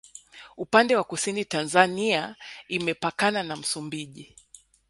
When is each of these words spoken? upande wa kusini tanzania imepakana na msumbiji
upande 0.57 0.95
wa 0.95 1.03
kusini 1.03 1.45
tanzania 1.45 2.35
imepakana 2.67 3.43
na 3.43 3.55
msumbiji 3.55 4.35